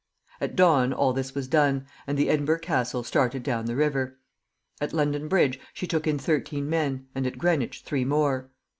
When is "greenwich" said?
7.37-7.83